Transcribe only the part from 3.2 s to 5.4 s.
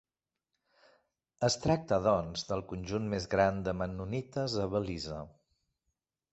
gran de mennonites a Belize.